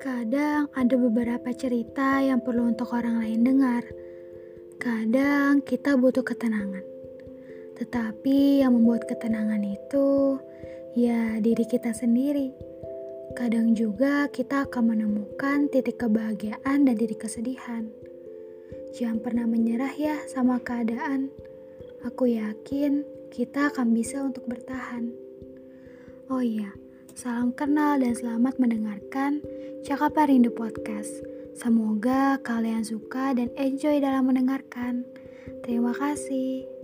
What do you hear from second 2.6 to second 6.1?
untuk orang lain dengar. Kadang kita